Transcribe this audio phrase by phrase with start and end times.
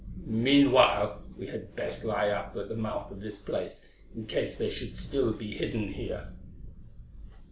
[0.25, 3.85] "Meanwhile we had best lie up at the mouth of this place
[4.15, 6.29] in case they should still be hidden here."